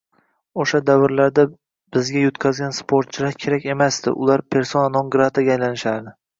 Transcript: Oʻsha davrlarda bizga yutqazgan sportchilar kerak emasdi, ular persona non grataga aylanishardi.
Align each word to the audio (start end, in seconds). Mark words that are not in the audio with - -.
Oʻsha 0.61 0.79
davrlarda 0.85 1.45
bizga 1.97 2.23
yutqazgan 2.25 2.75
sportchilar 2.79 3.39
kerak 3.47 3.71
emasdi, 3.77 4.17
ular 4.25 4.47
persona 4.59 4.93
non 4.99 5.17
grataga 5.19 5.57
aylanishardi. 5.61 6.21